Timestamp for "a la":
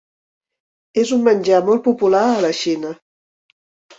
2.29-2.51